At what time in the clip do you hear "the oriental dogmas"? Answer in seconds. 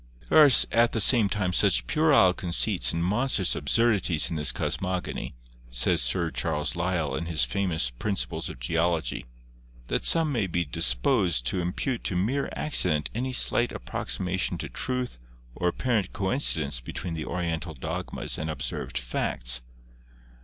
17.13-18.39